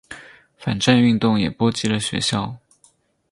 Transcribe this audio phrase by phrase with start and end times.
[0.57, 2.57] 反战运动也波及了学校。